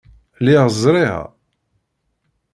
Lliɣ 0.39 0.63
ẓriɣ. 0.81 1.17